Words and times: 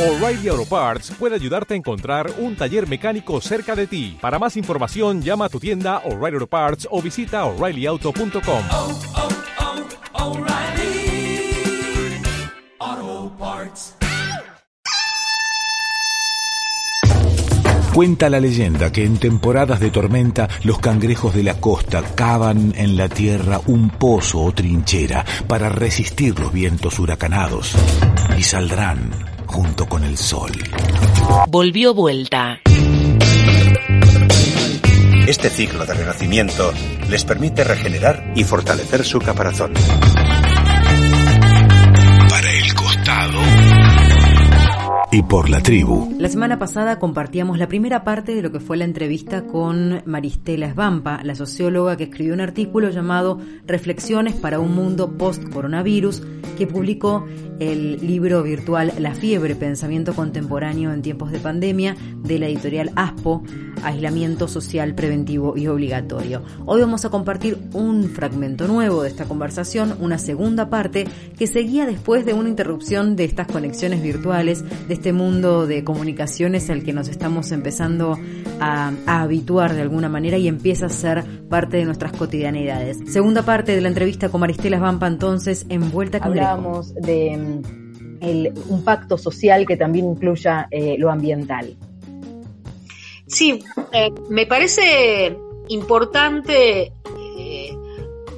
O'Reilly 0.00 0.48
Auto 0.48 0.64
Parts 0.64 1.12
puede 1.18 1.34
ayudarte 1.34 1.74
a 1.74 1.76
encontrar 1.76 2.32
un 2.38 2.56
taller 2.56 2.88
mecánico 2.88 3.38
cerca 3.42 3.76
de 3.76 3.86
ti. 3.86 4.16
Para 4.18 4.38
más 4.38 4.56
información, 4.56 5.20
llama 5.20 5.44
a 5.44 5.48
tu 5.50 5.60
tienda 5.60 5.98
O'Reilly 6.06 6.36
Auto 6.36 6.46
Parts 6.46 6.88
o 6.90 7.02
visita 7.02 7.44
oreillyauto.com. 7.44 8.64
oh, 8.70 8.98
oh, 10.14 10.30
O'Reilly 10.30 11.52
Auto 12.78 13.36
Parts. 13.38 13.96
Cuenta 17.92 18.30
la 18.30 18.40
leyenda 18.40 18.90
que 18.90 19.04
en 19.04 19.18
temporadas 19.18 19.80
de 19.80 19.90
tormenta 19.90 20.48
los 20.64 20.78
cangrejos 20.78 21.34
de 21.34 21.42
la 21.42 21.60
costa 21.60 22.02
cavan 22.14 22.72
en 22.74 22.96
la 22.96 23.10
tierra 23.10 23.60
un 23.66 23.90
pozo 23.90 24.40
o 24.44 24.52
trinchera 24.52 25.26
para 25.46 25.68
resistir 25.68 26.38
los 26.38 26.54
vientos 26.54 26.98
huracanados 26.98 27.74
y 28.38 28.42
saldrán 28.44 29.10
junto 29.50 29.86
con 29.86 30.04
el 30.04 30.16
sol. 30.16 30.52
Volvió 31.48 31.92
vuelta. 31.92 32.60
Este 35.26 35.50
ciclo 35.50 35.86
de 35.86 35.94
renacimiento 35.94 36.72
les 37.08 37.24
permite 37.24 37.64
regenerar 37.64 38.32
y 38.34 38.44
fortalecer 38.44 39.04
su 39.04 39.18
caparazón. 39.20 39.72
Y 45.12 45.22
por 45.22 45.50
la 45.50 45.60
tribu. 45.60 46.14
La 46.18 46.28
semana 46.28 46.58
pasada 46.58 46.98
compartíamos 46.98 47.58
la 47.58 47.66
primera 47.66 48.04
parte 48.04 48.34
de 48.34 48.42
lo 48.42 48.52
que 48.52 48.60
fue 48.60 48.76
la 48.76 48.84
entrevista 48.84 49.42
con 49.42 50.02
Maristela 50.06 50.66
Esbampa, 50.66 51.20
la 51.24 51.34
socióloga 51.34 51.96
que 51.96 52.04
escribió 52.04 52.32
un 52.34 52.40
artículo 52.40 52.90
llamado 52.90 53.40
Reflexiones 53.66 54.34
para 54.34 54.60
un 54.60 54.74
mundo 54.74 55.16
post-coronavirus, 55.18 56.22
que 56.56 56.66
publicó 56.66 57.24
el 57.58 58.06
libro 58.06 58.42
virtual 58.42 58.92
La 58.98 59.14
fiebre, 59.14 59.54
pensamiento 59.54 60.14
contemporáneo 60.14 60.92
en 60.92 61.02
tiempos 61.02 61.30
de 61.30 61.38
pandemia, 61.38 61.96
de 62.16 62.38
la 62.38 62.46
editorial 62.46 62.90
ASPO, 62.96 63.42
aislamiento 63.82 64.48
social 64.48 64.94
preventivo 64.94 65.56
y 65.56 65.66
obligatorio. 65.66 66.42
Hoy 66.64 66.80
vamos 66.80 67.04
a 67.04 67.10
compartir 67.10 67.58
un 67.72 68.04
fragmento 68.10 68.66
nuevo 68.66 69.02
de 69.02 69.08
esta 69.08 69.26
conversación, 69.26 69.96
una 70.00 70.18
segunda 70.18 70.70
parte 70.70 71.06
que 71.38 71.46
seguía 71.46 71.86
después 71.86 72.24
de 72.24 72.32
una 72.32 72.48
interrupción 72.48 73.16
de 73.16 73.24
estas 73.24 73.46
conexiones 73.46 74.02
virtuales, 74.02 74.64
este 75.00 75.14
mundo 75.14 75.66
de 75.66 75.82
comunicaciones 75.82 76.68
al 76.68 76.82
que 76.82 76.92
nos 76.92 77.08
estamos 77.08 77.52
empezando 77.52 78.18
a, 78.60 78.92
a, 79.06 79.22
habituar 79.22 79.74
de 79.74 79.80
alguna 79.80 80.10
manera 80.10 80.36
y 80.36 80.46
empieza 80.46 80.86
a 80.86 80.88
ser 80.90 81.24
parte 81.48 81.78
de 81.78 81.86
nuestras 81.86 82.12
cotidianidades. 82.12 82.98
Segunda 83.10 83.42
parte 83.42 83.74
de 83.74 83.80
la 83.80 83.88
entrevista 83.88 84.28
con 84.28 84.42
Maristela 84.42 84.78
Vampa 84.78 85.06
entonces 85.06 85.64
en 85.70 85.90
Vuelta 85.90 86.18
con 86.18 86.32
Hablábamos 86.32 86.92
de 86.92 87.34
mm, 87.34 88.18
el, 88.20 88.52
un 88.68 88.84
pacto 88.84 89.16
social 89.16 89.64
que 89.66 89.78
también 89.78 90.04
incluya 90.04 90.68
eh, 90.70 90.96
lo 90.98 91.10
ambiental. 91.10 91.74
Sí, 93.26 93.64
eh, 93.92 94.10
me 94.28 94.44
parece 94.44 95.34
importante 95.68 96.92
eh, 97.38 97.76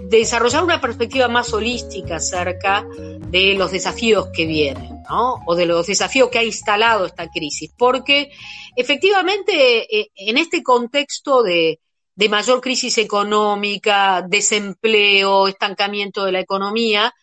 desarrollar 0.08 0.62
una 0.62 0.80
perspectiva 0.80 1.26
más 1.26 1.52
holística 1.52 2.16
acerca 2.16 2.86
de 3.32 3.54
los 3.54 3.70
desafíos 3.70 4.28
que 4.28 4.44
vienen, 4.44 5.02
¿no? 5.08 5.42
O 5.46 5.54
de 5.54 5.64
los 5.64 5.86
desafíos 5.86 6.28
que 6.28 6.38
ha 6.38 6.44
instalado 6.44 7.06
esta 7.06 7.30
crisis, 7.30 7.72
porque 7.78 8.30
efectivamente 8.76 9.98
eh, 9.98 10.10
en 10.14 10.36
este 10.36 10.62
contexto 10.62 11.42
de, 11.42 11.80
de 12.14 12.28
mayor 12.28 12.60
crisis 12.60 12.98
económica, 12.98 14.20
desempleo, 14.28 15.48
estancamiento 15.48 16.26
de 16.26 16.32
la 16.32 16.40
economía, 16.40 17.14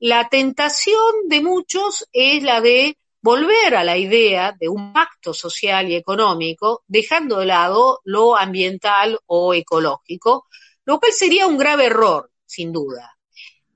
la 0.00 0.28
tentación 0.28 1.28
de 1.28 1.40
muchos 1.40 2.08
es 2.12 2.42
la 2.42 2.60
de 2.60 2.98
volver 3.20 3.76
a 3.76 3.84
la 3.84 3.96
idea 3.96 4.56
de 4.58 4.68
un 4.68 4.92
pacto 4.92 5.32
social 5.32 5.88
y 5.88 5.94
económico, 5.94 6.82
dejando 6.88 7.38
de 7.38 7.46
lado 7.46 8.00
lo 8.02 8.36
ambiental 8.36 9.16
o 9.26 9.54
ecológico, 9.54 10.48
lo 10.86 10.98
cual 10.98 11.12
sería 11.12 11.46
un 11.46 11.56
grave 11.56 11.86
error, 11.86 12.32
sin 12.44 12.72
duda. 12.72 13.16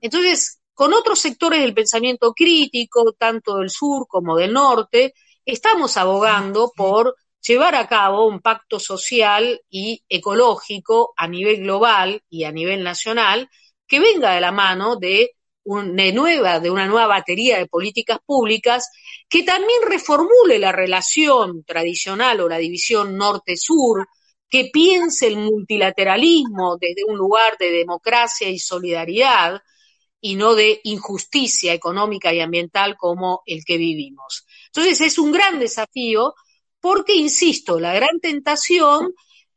Entonces, 0.01 0.56
con 0.77 0.93
otros 0.93 1.17
sectores 1.17 1.61
del 1.61 1.73
pensamiento 1.73 2.33
crítico, 2.35 3.13
tanto 3.17 3.57
del 3.57 3.71
sur 3.71 4.05
como 4.07 4.37
del 4.37 4.53
norte, 4.53 5.15
estamos 5.43 5.97
abogando 5.97 6.71
por 6.75 7.15
llevar 7.41 7.73
a 7.73 7.87
cabo 7.87 8.27
un 8.27 8.41
pacto 8.41 8.79
social 8.79 9.59
y 9.71 10.03
ecológico 10.07 11.15
a 11.17 11.27
nivel 11.27 11.61
global 11.61 12.21
y 12.29 12.43
a 12.43 12.51
nivel 12.51 12.83
nacional 12.83 13.49
que 13.87 13.99
venga 13.99 14.35
de 14.35 14.41
la 14.41 14.51
mano 14.51 14.97
de 14.97 15.31
una 15.63 16.11
nueva, 16.11 16.59
de 16.59 16.69
una 16.69 16.85
nueva 16.85 17.07
batería 17.07 17.57
de 17.57 17.65
políticas 17.65 18.19
públicas 18.23 18.87
que 19.27 19.41
también 19.41 19.79
reformule 19.81 20.59
la 20.59 20.73
relación 20.73 21.63
tradicional 21.63 22.39
o 22.41 22.47
la 22.47 22.59
división 22.59 23.17
norte-sur, 23.17 24.07
que 24.47 24.69
piense 24.71 25.25
el 25.25 25.37
multilateralismo 25.37 26.77
desde 26.79 27.03
un 27.03 27.17
lugar 27.17 27.57
de 27.57 27.71
democracia 27.71 28.47
y 28.47 28.59
solidaridad 28.59 29.59
y 30.19 30.35
no 30.35 30.55
de 30.55 30.81
injusticia 30.83 31.73
económica 31.73 32.33
y 32.33 32.39
ambiental 32.39 32.97
como 32.97 33.41
el 33.45 33.63
que 33.63 33.77
vivimos. 33.77 34.45
Entonces 34.67 35.01
es 35.01 35.19
un 35.19 35.31
gran 35.31 35.59
desafío 35.59 36.33
porque, 36.79 37.15
insisto, 37.15 37.79
la 37.79 37.93
gran 37.93 38.19
tentación, 38.19 39.13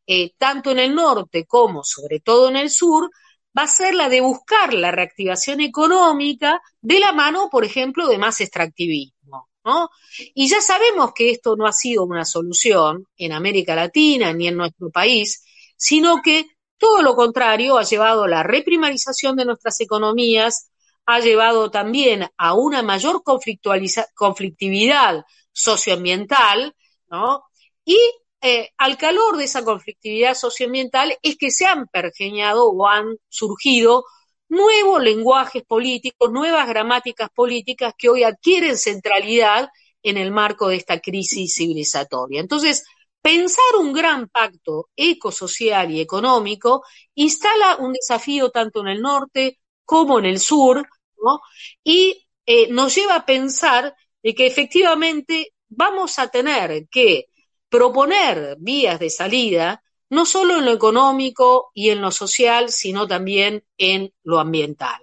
eh, 0.06 0.32
tanto 0.38 0.70
en 0.70 0.78
el 0.78 0.94
norte 0.94 1.46
como 1.46 1.84
sobre 1.84 2.20
todo 2.20 2.48
en 2.48 2.56
el 2.56 2.70
sur, 2.70 3.10
va 3.56 3.64
a 3.64 3.68
ser 3.68 3.94
la 3.94 4.08
de 4.08 4.20
buscar 4.20 4.74
la 4.74 4.90
reactivación 4.90 5.60
económica 5.60 6.60
de 6.80 7.00
la 7.00 7.12
mano, 7.12 7.48
por 7.50 7.64
ejemplo, 7.64 8.06
de 8.08 8.18
más 8.18 8.40
extractivismo. 8.40 9.48
¿no? 9.64 9.90
Y 10.34 10.48
ya 10.48 10.60
sabemos 10.60 11.12
que 11.14 11.30
esto 11.30 11.56
no 11.56 11.66
ha 11.66 11.72
sido 11.72 12.04
una 12.04 12.24
solución 12.24 13.06
en 13.16 13.32
América 13.32 13.74
Latina 13.74 14.32
ni 14.32 14.48
en 14.48 14.56
nuestro 14.56 14.90
país, 14.90 15.44
sino 15.76 16.22
que 16.22 16.46
todo 16.80 17.02
lo 17.02 17.14
contrario 17.14 17.76
ha 17.76 17.84
llevado 17.84 18.24
a 18.24 18.28
la 18.28 18.42
reprimarización 18.42 19.36
de 19.36 19.44
nuestras 19.44 19.78
economías, 19.80 20.70
ha 21.04 21.20
llevado 21.20 21.70
también 21.70 22.26
a 22.38 22.54
una 22.54 22.82
mayor 22.82 23.22
conflictividad 23.22 25.24
socioambiental, 25.52 26.74
¿no? 27.10 27.44
Y 27.84 27.98
eh, 28.40 28.70
al 28.78 28.96
calor 28.96 29.36
de 29.36 29.44
esa 29.44 29.62
conflictividad 29.62 30.34
socioambiental 30.34 31.18
es 31.20 31.36
que 31.36 31.50
se 31.50 31.66
han 31.66 31.86
pergeñado 31.88 32.70
o 32.70 32.88
han 32.88 33.18
surgido 33.28 34.04
nuevos 34.48 35.02
lenguajes 35.02 35.62
políticos, 35.64 36.32
nuevas 36.32 36.66
gramáticas 36.66 37.28
políticas 37.30 37.92
que 37.98 38.08
hoy 38.08 38.24
adquieren 38.24 38.78
centralidad 38.78 39.68
en 40.02 40.16
el 40.16 40.30
marco 40.30 40.68
de 40.68 40.76
esta 40.76 40.98
crisis 40.98 41.54
civilizatoria. 41.54 42.40
Entonces, 42.40 42.84
pensar 43.22 43.76
un 43.78 43.92
gran 43.92 44.28
pacto 44.28 44.90
ecosocial 44.96 45.90
y 45.90 46.00
económico 46.00 46.84
instala 47.14 47.76
un 47.76 47.92
desafío 47.92 48.50
tanto 48.50 48.80
en 48.80 48.88
el 48.88 49.02
norte 49.02 49.58
como 49.84 50.18
en 50.18 50.26
el 50.26 50.38
sur, 50.38 50.86
¿no? 51.22 51.40
y 51.84 52.26
eh, 52.46 52.68
nos 52.70 52.94
lleva 52.94 53.16
a 53.16 53.26
pensar 53.26 53.94
de 54.22 54.34
que 54.34 54.46
efectivamente 54.46 55.54
vamos 55.68 56.18
a 56.18 56.28
tener 56.28 56.88
que 56.88 57.26
proponer 57.68 58.56
vías 58.58 58.98
de 58.98 59.10
salida, 59.10 59.82
no 60.10 60.24
solo 60.24 60.58
en 60.58 60.64
lo 60.64 60.72
económico 60.72 61.70
y 61.74 61.90
en 61.90 62.00
lo 62.00 62.10
social, 62.10 62.70
sino 62.70 63.06
también 63.06 63.64
en 63.78 64.12
lo 64.24 64.40
ambiental. 64.40 65.00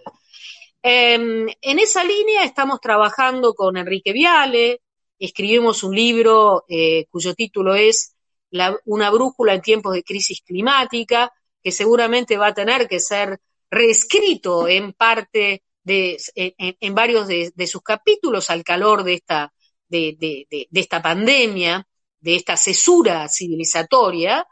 Eh, 0.84 1.13
en 1.61 1.79
esa 1.79 2.03
línea 2.03 2.44
estamos 2.44 2.79
trabajando 2.81 3.53
con 3.53 3.78
Enrique 3.78 4.11
Viale, 4.13 4.81
escribimos 5.19 5.83
un 5.83 5.95
libro 5.95 6.66
eh, 6.67 7.05
cuyo 7.09 7.33
título 7.33 7.75
es 7.75 8.16
Una 8.85 9.09
brújula 9.09 9.53
en 9.53 9.61
tiempos 9.61 9.94
de 9.94 10.03
crisis 10.03 10.41
climática, 10.41 11.31
que 11.61 11.72
seguramente 11.72 12.38
va 12.38 12.47
a 12.47 12.53
tener 12.53 12.88
que 12.88 13.00
ser 13.00 13.39
reescrito 13.69 14.67
en 14.67 14.94
parte 14.94 15.63
de, 15.83 16.17
en, 16.35 16.95
varios 16.95 17.28
de, 17.28 17.67
sus 17.67 17.81
capítulos 17.81 18.50
al 18.50 18.63
calor 18.63 19.03
de 19.03 19.13
esta, 19.16 19.53
de 19.89 20.47
esta 20.72 21.02
pandemia 21.02 21.85
de 22.20 22.35
esta 22.35 22.58
cesura 22.58 23.28
civilizatoria, 23.29 24.46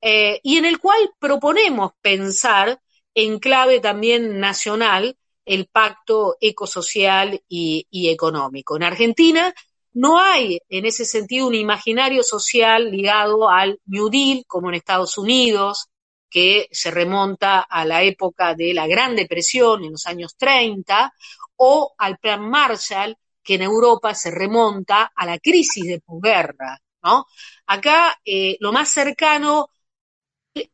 eh, 0.00 0.40
y 0.42 0.56
en 0.56 0.64
el 0.64 0.78
cual 0.78 1.12
proponemos 1.18 1.92
pensar 2.00 2.80
en 3.14 3.38
clave 3.38 3.80
también 3.80 4.38
nacional 4.38 5.16
el 5.44 5.66
pacto 5.66 6.36
ecosocial 6.40 7.42
y, 7.48 7.86
y, 7.90 8.08
económico. 8.10 8.76
En 8.76 8.84
Argentina 8.84 9.52
no 9.92 10.20
hay 10.20 10.60
en 10.68 10.86
ese 10.86 11.04
sentido 11.04 11.46
un 11.46 11.54
imaginario 11.54 12.22
social 12.22 12.90
ligado 12.90 13.48
al 13.48 13.80
New 13.86 14.08
Deal 14.08 14.44
como 14.46 14.68
en 14.68 14.76
Estados 14.76 15.18
Unidos, 15.18 15.88
que 16.28 16.68
se 16.70 16.90
remonta 16.90 17.60
a 17.60 17.84
la 17.84 18.02
época 18.02 18.54
de 18.54 18.72
la 18.74 18.86
Gran 18.86 19.16
Depresión 19.16 19.84
en 19.84 19.92
los 19.92 20.06
años 20.06 20.36
30, 20.36 21.12
o 21.56 21.94
al 21.98 22.18
Plan 22.18 22.48
Marshall, 22.48 23.16
que 23.42 23.54
en 23.54 23.62
Europa 23.62 24.14
se 24.14 24.30
remonta 24.30 25.12
a 25.14 25.26
la 25.26 25.38
crisis 25.38 25.86
de 25.86 26.00
posguerra 26.00 26.80
¿no? 27.02 27.26
Acá 27.66 28.18
eh, 28.24 28.56
lo 28.60 28.72
más 28.72 28.90
cercano 28.90 29.68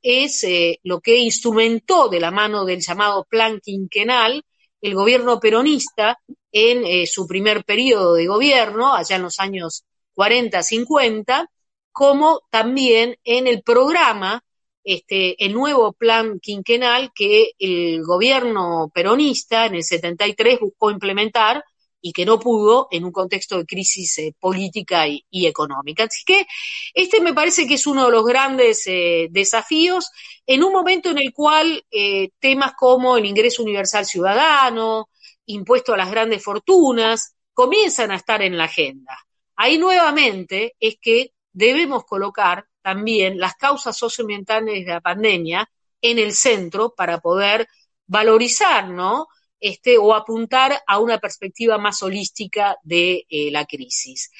es 0.03 0.45
eh, 0.45 0.81
lo 0.85 1.01
que 1.01 1.17
instrumentó 1.19 2.09
de 2.09 2.21
la 2.21 2.31
mano 2.31 2.65
del 2.65 2.81
llamado 2.81 3.25
plan 3.25 3.61
quinquenal 3.61 4.45
el 4.81 4.95
gobierno 4.95 5.41
peronista 5.41 6.19
en 6.53 6.85
eh, 6.85 7.07
su 7.07 7.27
primer 7.27 7.65
periodo 7.65 8.15
de 8.15 8.27
gobierno, 8.27 8.95
allá 8.95 9.17
en 9.17 9.23
los 9.23 9.39
años 9.41 9.85
40, 10.15 10.63
50, 10.63 11.51
como 11.93 12.43
también 12.51 13.17
en 13.25 13.47
el 13.47 13.63
programa, 13.63 14.43
este, 14.85 15.45
el 15.45 15.53
nuevo 15.53 15.93
plan 15.93 16.39
quinquenal 16.41 17.11
que 17.15 17.53
el 17.59 18.05
gobierno 18.05 18.91
peronista 18.95 19.67
en 19.67 19.75
el 19.77 19.83
73 19.83 20.61
buscó 20.61 20.91
implementar 20.91 21.65
y 22.07 22.13
que 22.13 22.25
no 22.25 22.39
pudo 22.39 22.87
en 22.93 23.05
un 23.05 23.11
contexto 23.11 23.59
de 23.59 23.67
crisis 23.67 24.19
eh, 24.19 24.33
política 24.39 25.09
y, 25.09 25.25
económica. 25.45 26.05
Así 26.05 26.23
que 26.25 26.47
este 26.95 27.21
me 27.21 27.35
parece 27.35 27.67
que 27.67 27.75
es 27.75 27.85
uno 27.85 28.07
de 28.07 28.13
los 28.13 28.25
grandes 28.25 28.87
eh, 28.87 29.27
desafíos 29.29 30.13
en 30.47 30.63
un 30.63 30.73
momento 30.73 31.11
en 31.11 31.19
el 31.19 31.33
cual 31.33 31.85
eh, 31.91 32.31
temas 32.39 32.75
como 32.79 33.17
el 33.17 33.27
ingreso 33.27 33.65
universal 33.65 34.07
ciudadano, 34.07 35.09
impuesto 35.47 35.95
a 35.95 35.97
las 35.97 36.09
grandes 36.09 36.45
fortunas, 36.45 37.35
comienzan 37.53 38.13
a 38.13 38.17
estar 38.17 38.41
en 38.41 38.57
la 38.57 38.65
agenda. 38.67 39.19
Ahí 39.57 39.77
nuevamente 39.77 40.77
es 40.79 40.99
que 41.03 41.33
debemos 41.53 42.05
colocar 42.05 42.67
también 42.83 43.41
las 43.41 43.57
causas 43.57 43.97
socioambientales 43.97 44.87
de 44.87 44.93
la 44.93 45.01
pandemia 45.01 45.69
en 46.01 46.21
el 46.21 46.35
centro 46.35 46.95
para 46.97 47.19
poder 47.19 47.67
valorizar, 48.07 48.91
¿no? 48.91 49.27
Este, 49.59 49.97
o 49.97 50.15
apuntar 50.15 50.83
a 50.87 50.99
una 50.99 51.19
perspectiva 51.19 51.79
más 51.79 52.03
holística 52.03 52.77
de 52.83 53.25
eh, 53.29 53.51
la 53.51 53.65
crisis. 53.65 54.31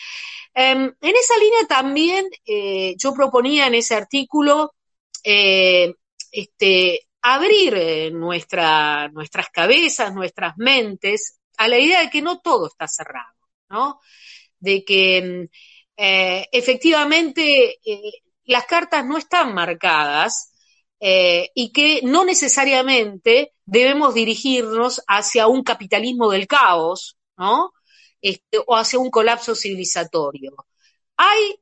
Eh, 0.55 0.71
en 0.73 0.97
esa 1.01 1.37
línea 1.39 1.67
también 1.69 2.27
eh, 2.47 2.95
yo 2.99 3.13
proponía 3.13 3.67
en 3.67 3.75
ese 3.75 3.95
artículo 3.95 4.75
eh, 5.23 5.95
este, 6.33 7.09
abrir 7.21 8.13
nuestra, 8.13 9.09
nuestras 9.09 9.49
cabezas, 9.51 10.15
nuestras 10.15 10.55
mentes 10.57 11.41
a 11.59 11.69
la 11.69 11.79
idea 11.79 12.01
de 12.01 12.11
que 12.11 12.23
no 12.23 12.41
todo 12.41 12.69
está 12.69 12.89
cerrado, 12.89 13.35
¿no? 13.69 14.01
De 14.59 14.85
que 14.85 15.49
efectivamente 15.97 17.79
las 18.45 18.65
cartas 18.67 19.05
no 19.05 19.17
están 19.17 19.55
marcadas 19.55 20.53
eh, 21.01 21.51
y 21.55 21.73
que 21.73 22.01
no 22.03 22.25
necesariamente 22.25 23.53
debemos 23.65 24.15
dirigirnos 24.15 25.03
hacia 25.07 25.47
un 25.47 25.63
capitalismo 25.63 26.31
del 26.31 26.47
caos, 26.47 27.17
¿no? 27.37 27.73
Este, 28.21 28.59
o 28.67 28.77
hacia 28.77 28.99
un 28.99 29.11
colapso 29.11 29.55
civilizatorio. 29.55 30.55
Hay 31.17 31.61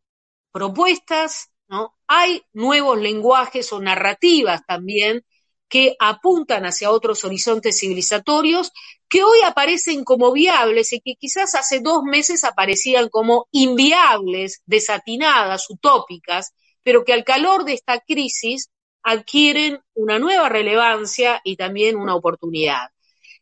propuestas, 0.53 1.51
¿no? 1.69 1.97
Hay 2.07 2.43
nuevos 2.53 2.99
lenguajes 2.99 3.73
o 3.73 3.81
narrativas 3.81 4.65
también 4.67 5.25
que 5.69 5.97
apuntan 5.99 6.67
hacia 6.67 6.91
otros 6.91 7.25
horizontes 7.25 7.81
civilizatorios 7.81 8.71
que 9.09 9.25
hoy 9.25 9.39
aparecen 9.45 10.05
como 10.05 10.33
viables 10.33 10.93
y 10.93 11.01
que 11.01 11.17
quizás 11.17 11.55
hace 11.57 11.81
dos 11.81 12.05
meses 12.05 12.45
aparecían 12.45 13.09
como 13.09 13.49
inviables, 13.51 14.63
desatinadas, 14.67 15.69
utópicas, 15.71 16.53
pero 16.85 17.05
que 17.05 17.13
al 17.13 17.25
calor 17.25 17.65
de 17.65 17.73
esta 17.73 17.99
crisis 17.99 18.71
adquieren 19.05 19.81
una 19.95 20.19
nueva 20.19 20.49
relevancia 20.49 21.41
y 21.45 21.57
también 21.57 21.97
una 21.97 22.17
oportunidad. 22.17 22.89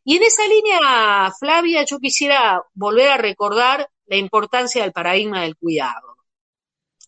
Y 0.04 0.16
en 0.16 0.24
esa 0.24 0.46
línea, 0.46 1.32
Flavia, 1.38 1.84
yo 1.84 1.98
quisiera 1.98 2.60
volver 2.74 3.08
a 3.08 3.16
recordar 3.16 3.88
la 4.06 4.16
importancia 4.16 4.82
del 4.82 4.92
paradigma 4.92 5.42
del 5.42 5.56
cuidado, 5.56 6.16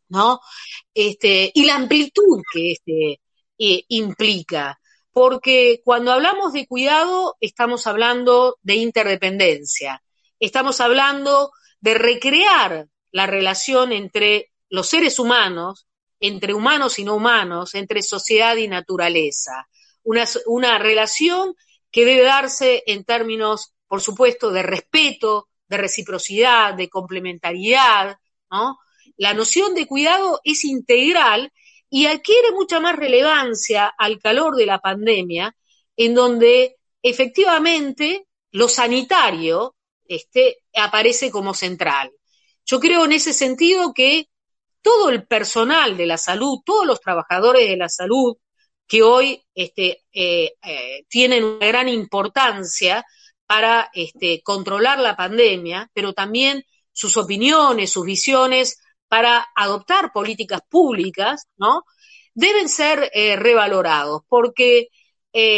¿no? 0.08 0.40
Este, 0.94 1.50
y 1.52 1.64
la 1.64 1.74
amplitud 1.74 2.40
que 2.52 2.72
este 2.72 3.20
eh, 3.58 3.84
implica, 3.88 4.80
porque 5.10 5.80
cuando 5.84 6.12
hablamos 6.12 6.52
de 6.52 6.66
cuidado 6.66 7.36
estamos 7.40 7.86
hablando 7.88 8.56
de 8.62 8.76
interdependencia, 8.76 10.02
estamos 10.38 10.80
hablando 10.80 11.50
de 11.80 11.94
recrear 11.94 12.86
la 13.10 13.26
relación 13.26 13.92
entre 13.92 14.52
los 14.68 14.88
seres 14.88 15.18
humanos 15.18 15.86
entre 16.26 16.54
humanos 16.54 16.98
y 16.98 17.04
no 17.04 17.16
humanos, 17.16 17.74
entre 17.74 18.02
sociedad 18.02 18.56
y 18.56 18.66
naturaleza. 18.66 19.68
Una, 20.02 20.78
relación 20.78 21.54
que 21.90 22.06
debe 22.06 22.22
darse 22.22 22.82
en 22.86 23.04
términos, 23.04 23.74
por 23.86 24.00
supuesto, 24.00 24.50
de 24.50 24.62
respeto, 24.62 25.50
de 25.68 25.76
reciprocidad, 25.76 26.72
de 26.72 26.88
complementariedad. 26.88 28.16
La 29.18 29.34
noción 29.34 29.74
de 29.74 29.86
cuidado 29.86 30.40
es 30.44 30.64
integral 30.64 31.52
y 31.90 32.06
adquiere 32.06 32.52
mucha 32.52 32.80
más 32.80 32.96
relevancia 32.96 33.92
al 33.98 34.18
calor 34.18 34.56
de 34.56 34.64
la 34.64 34.78
pandemia, 34.78 35.54
en 35.94 36.14
donde 36.14 36.76
efectivamente 37.02 38.26
lo 38.50 38.70
sanitario 38.70 39.76
este, 40.06 40.62
aparece 40.74 41.30
como 41.30 41.52
central. 41.52 42.12
Yo 42.64 42.80
creo 42.80 43.04
en 43.04 43.12
ese 43.12 43.34
sentido 43.34 43.92
que 43.92 44.28
todo 44.84 45.08
el 45.08 45.26
personal 45.26 45.96
de 45.96 46.04
la 46.04 46.18
salud, 46.18 46.60
todos 46.62 46.86
los 46.86 47.00
trabajadores 47.00 47.66
de 47.66 47.76
la 47.78 47.88
salud 47.88 48.36
que 48.86 49.02
hoy 49.02 49.42
este, 49.54 50.04
eh, 50.12 50.52
eh, 50.62 51.06
tienen 51.08 51.42
una 51.42 51.66
gran 51.66 51.88
importancia 51.88 53.02
para 53.46 53.90
este, 53.94 54.42
controlar 54.42 55.00
la 55.00 55.16
pandemia, 55.16 55.90
pero 55.94 56.12
también 56.12 56.62
sus 56.92 57.16
opiniones, 57.16 57.92
sus 57.92 58.04
visiones 58.04 58.78
para 59.08 59.48
adoptar 59.56 60.12
políticas 60.12 60.60
públicas, 60.68 61.48
¿no? 61.56 61.84
Deben 62.34 62.68
ser 62.68 63.10
eh, 63.14 63.36
revalorados, 63.36 64.22
porque 64.28 64.88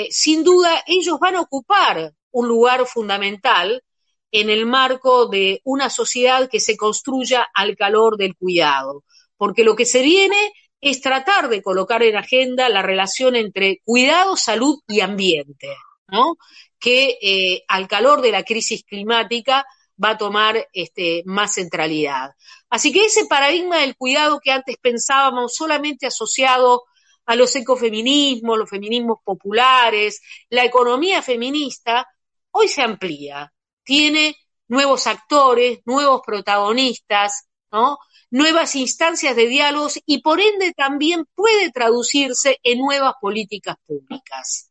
sin 0.08 0.42
duda 0.42 0.82
ellos 0.86 1.18
van 1.20 1.34
a 1.34 1.42
ocupar 1.42 2.14
un 2.30 2.48
lugar 2.48 2.86
fundamental 2.86 3.82
en 4.30 4.48
el 4.48 4.64
marco 4.64 5.26
de 5.26 5.60
una 5.64 5.90
sociedad 5.90 6.48
que 6.48 6.60
se 6.60 6.78
construya 6.78 7.46
al 7.52 7.76
calor 7.76 8.16
del 8.16 8.34
cuidado 8.36 9.04
porque 9.36 9.64
lo 9.64 9.76
que 9.76 9.84
se 9.84 10.02
viene 10.02 10.52
es 10.80 11.00
tratar 11.00 11.48
de 11.48 11.62
colocar 11.62 12.02
en 12.02 12.16
agenda 12.16 12.68
la 12.68 12.82
relación 12.82 13.36
entre 13.36 13.80
cuidado, 13.84 14.36
salud 14.36 14.80
y 14.86 15.00
ambiente, 15.00 15.68
¿no? 16.08 16.36
Que 16.78 17.18
eh, 17.20 17.64
al 17.68 17.88
calor 17.88 18.20
de 18.20 18.32
la 18.32 18.44
crisis 18.44 18.84
climática 18.84 19.66
va 20.02 20.10
a 20.10 20.18
tomar 20.18 20.68
este, 20.72 21.22
más 21.24 21.54
centralidad. 21.54 22.32
Así 22.68 22.92
que 22.92 23.06
ese 23.06 23.26
paradigma 23.26 23.78
del 23.78 23.96
cuidado 23.96 24.40
que 24.42 24.52
antes 24.52 24.76
pensábamos 24.76 25.54
solamente 25.54 26.06
asociado 26.06 26.84
a 27.24 27.34
los 27.34 27.56
ecofeminismos, 27.56 28.58
los 28.58 28.70
feminismos 28.70 29.18
populares, 29.24 30.20
la 30.50 30.64
economía 30.64 31.22
feminista, 31.22 32.06
hoy 32.52 32.68
se 32.68 32.82
amplía, 32.82 33.52
tiene 33.82 34.36
nuevos 34.68 35.06
actores, 35.06 35.80
nuevos 35.84 36.20
protagonistas, 36.24 37.48
nuevas 38.30 38.74
instancias 38.74 39.36
de 39.36 39.46
diálogos 39.46 40.00
y 40.04 40.20
por 40.20 40.40
ende 40.40 40.72
también 40.72 41.26
puede 41.34 41.70
traducirse 41.70 42.58
en 42.62 42.78
nuevas 42.80 43.14
políticas 43.20 43.76
públicas. 43.86 44.70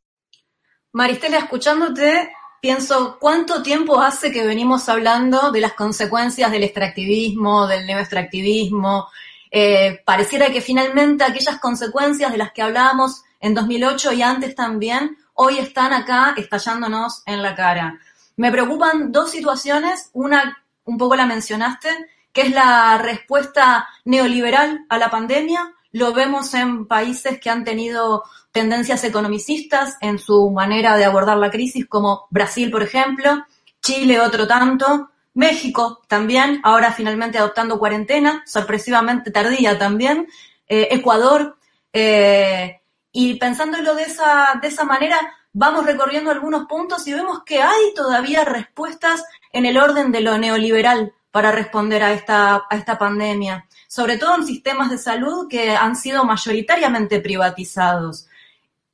Maristela, 0.91 1.37
escuchándote, 1.39 2.31
pienso 2.61 3.17
cuánto 3.19 3.61
tiempo 3.61 3.99
hace 3.99 4.31
que 4.31 4.45
venimos 4.45 4.87
hablando 4.89 5.51
de 5.51 5.61
las 5.61 5.73
consecuencias 5.73 6.51
del 6.51 6.63
extractivismo, 6.63 7.67
del 7.67 7.85
neoextractivismo. 7.85 9.07
Eh, 9.51 10.01
pareciera 10.05 10.49
que 10.51 10.61
finalmente 10.61 11.23
aquellas 11.23 11.59
consecuencias 11.59 12.31
de 12.31 12.37
las 12.37 12.51
que 12.51 12.61
hablábamos 12.61 13.23
en 13.39 13.53
2008 13.53 14.13
y 14.13 14.21
antes 14.21 14.55
también, 14.55 15.17
hoy 15.33 15.59
están 15.59 15.93
acá 15.93 16.33
estallándonos 16.37 17.23
en 17.25 17.41
la 17.41 17.55
cara. 17.55 17.99
Me 18.37 18.51
preocupan 18.51 19.11
dos 19.11 19.31
situaciones, 19.31 20.09
una 20.13 20.57
un 20.85 20.97
poco 20.97 21.15
la 21.15 21.25
mencionaste, 21.25 21.89
que 22.35 22.41
es 22.41 22.51
la 22.51 22.97
respuesta 22.97 23.87
neoliberal 24.03 24.85
a 24.89 24.97
la 24.97 25.09
pandemia. 25.09 25.73
Lo 25.93 26.13
vemos 26.13 26.53
en 26.53 26.85
países 26.85 27.39
que 27.39 27.49
han 27.49 27.63
tenido 27.63 28.23
tendencias 28.51 29.05
economicistas 29.05 29.95
en 30.01 30.19
su 30.19 30.51
manera 30.51 30.97
de 30.97 31.05
abordar 31.05 31.37
la 31.37 31.49
crisis, 31.49 31.87
como 31.87 32.27
Brasil, 32.29 32.69
por 32.69 32.83
ejemplo, 32.83 33.45
Chile 33.81 34.19
otro 34.19 34.45
tanto, 34.47 35.11
México 35.33 36.01
también, 36.09 36.59
ahora 36.65 36.91
finalmente 36.91 37.37
adoptando 37.37 37.79
cuarentena, 37.79 38.43
sorpresivamente 38.45 39.31
tardía 39.31 39.79
también, 39.79 40.27
eh, 40.67 40.89
Ecuador, 40.91 41.57
eh, 41.93 42.81
y 43.13 43.35
pensándolo 43.35 43.95
de 43.95 44.03
esa, 44.03 44.59
de 44.61 44.67
esa 44.67 44.83
manera, 44.83 45.17
vamos 45.53 45.85
recorriendo 45.85 46.31
algunos 46.31 46.65
puntos 46.65 47.07
y 47.07 47.13
vemos 47.13 47.43
que 47.45 47.61
hay 47.61 47.93
todavía 47.95 48.43
respuestas 48.43 49.23
en 49.53 49.65
el 49.65 49.77
orden 49.77 50.11
de 50.11 50.19
lo 50.19 50.37
neoliberal 50.37 51.13
para 51.35 51.51
responder 51.51 52.01
a 52.01 52.13
esta, 52.13 52.65
a 52.69 52.77
esta 52.77 52.97
pandemia, 52.97 53.67
sobre 53.89 54.17
todo 54.17 54.35
en 54.35 54.45
sistemas 54.45 54.89
de 54.89 54.97
salud 54.97 55.49
que 55.49 55.75
han 55.75 55.97
sido 55.97 56.23
mayoritariamente 56.23 57.19
privatizados. 57.19 58.27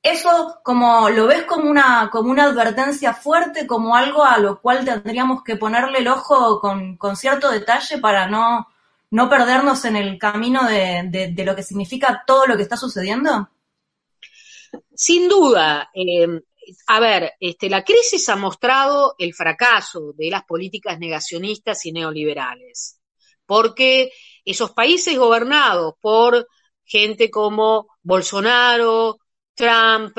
Eso 0.01 0.59
como 0.63 1.07
lo 1.11 1.27
ves 1.27 1.43
como 1.43 1.69
una, 1.69 2.09
como 2.11 2.31
una 2.31 2.45
advertencia 2.45 3.13
fuerte, 3.13 3.67
como 3.67 3.95
algo 3.95 4.25
a 4.25 4.39
lo 4.39 4.59
cual 4.59 4.83
tendríamos 4.83 5.43
que 5.43 5.55
ponerle 5.55 5.99
el 5.99 6.07
ojo 6.07 6.59
con, 6.59 6.97
con 6.97 7.15
cierto 7.15 7.51
detalle 7.51 7.99
para 7.99 8.25
no, 8.27 8.67
no 9.11 9.29
perdernos 9.29 9.85
en 9.85 9.97
el 9.97 10.17
camino 10.17 10.63
de, 10.65 11.31
de, 11.35 11.45
lo 11.45 11.55
que 11.55 11.61
significa 11.61 12.23
todo 12.25 12.47
lo 12.47 12.57
que 12.57 12.63
está 12.63 12.75
sucediendo? 12.75 13.51
Sin 14.95 15.29
duda, 15.29 15.91
eh, 15.93 16.41
a 16.87 16.99
ver, 16.99 17.33
este, 17.39 17.69
la 17.69 17.83
crisis 17.83 18.27
ha 18.29 18.35
mostrado 18.35 19.15
el 19.17 19.33
fracaso 19.33 20.13
de 20.15 20.29
las 20.29 20.43
políticas 20.43 20.99
negacionistas 20.99 21.85
y 21.85 21.91
neoliberales, 21.91 22.99
porque 23.45 24.11
esos 24.45 24.71
países 24.71 25.17
gobernados 25.17 25.95
por 25.99 26.47
gente 26.83 27.29
como 27.29 27.87
Bolsonaro, 28.01 29.17
Trump, 29.53 30.17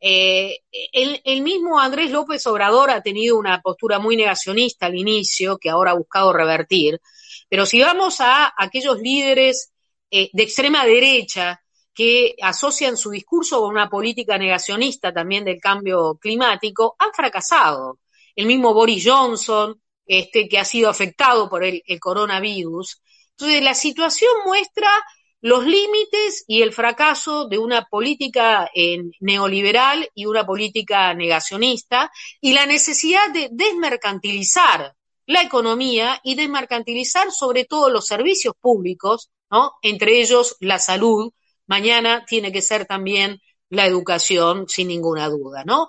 eh, 0.00 0.58
el, 0.92 1.20
el, 1.24 1.42
mismo 1.42 1.80
Andrés 1.80 2.10
López 2.10 2.46
Obrador 2.46 2.90
ha 2.90 3.02
tenido 3.02 3.38
una 3.38 3.60
postura 3.60 3.98
muy 3.98 4.16
negacionista 4.16 4.86
al 4.86 4.94
inicio, 4.94 5.58
que 5.58 5.70
ahora 5.70 5.92
ha 5.92 5.96
buscado 5.96 6.32
revertir, 6.32 7.00
pero 7.48 7.66
si 7.66 7.80
vamos 7.80 8.20
a 8.20 8.52
aquellos 8.56 9.00
líderes 9.00 9.72
eh, 10.10 10.30
de 10.32 10.42
extrema 10.42 10.84
derecha 10.84 11.60
que 11.96 12.36
asocian 12.42 12.98
su 12.98 13.10
discurso 13.10 13.58
con 13.58 13.70
una 13.70 13.88
política 13.88 14.36
negacionista 14.36 15.14
también 15.14 15.46
del 15.46 15.58
cambio 15.58 16.18
climático, 16.20 16.94
han 16.98 17.10
fracasado. 17.14 18.00
El 18.36 18.44
mismo 18.44 18.74
Boris 18.74 19.02
Johnson, 19.08 19.80
este, 20.04 20.46
que 20.46 20.58
ha 20.58 20.64
sido 20.66 20.90
afectado 20.90 21.48
por 21.48 21.64
el, 21.64 21.82
coronavirus. 21.98 23.00
Entonces, 23.30 23.62
la 23.62 23.72
situación 23.72 24.30
muestra 24.44 24.90
los 25.40 25.64
límites 25.64 26.44
y 26.46 26.60
el 26.60 26.74
fracaso 26.74 27.48
de 27.48 27.56
una 27.56 27.86
política 27.86 28.70
eh, 28.74 29.02
neoliberal 29.20 30.06
y 30.14 30.26
una 30.26 30.44
política 30.44 31.14
negacionista 31.14 32.10
y 32.42 32.52
la 32.52 32.66
necesidad 32.66 33.30
de 33.32 33.48
desmercantilizar 33.50 34.94
la 35.24 35.40
economía 35.40 36.20
y 36.22 36.34
desmercantilizar 36.34 37.32
sobre 37.32 37.64
todo 37.64 37.88
los 37.88 38.06
servicios 38.06 38.54
públicos, 38.60 39.30
¿no? 39.50 39.72
Entre 39.80 40.20
ellos 40.20 40.56
la 40.60 40.78
salud. 40.78 41.32
Mañana 41.66 42.24
tiene 42.26 42.52
que 42.52 42.62
ser 42.62 42.86
también 42.86 43.40
la 43.68 43.86
educación, 43.86 44.66
sin 44.68 44.88
ninguna 44.88 45.28
duda, 45.28 45.64
¿no? 45.64 45.88